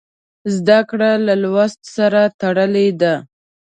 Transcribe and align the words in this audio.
زده 0.55 0.79
کړه 0.89 1.11
له 1.27 1.33
لوست 1.43 1.81
سره 1.95 2.21
تړلې 2.41 2.87
ده. 3.01 3.15